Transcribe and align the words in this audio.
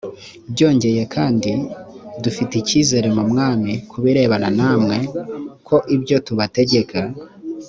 byongeye 0.53 1.01
kandi 1.15 1.51
dufite 2.23 2.53
icyizere 2.57 3.07
mu 3.17 3.23
mwami 3.31 3.71
ku 3.89 3.97
birebana 4.03 4.49
namwe 4.57 4.97
ko 5.67 5.75
ibyo 5.95 6.17
tubategeka 6.25 6.99